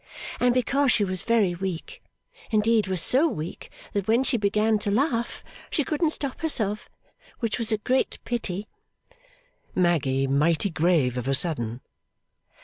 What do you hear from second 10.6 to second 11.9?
grave of a sudden.)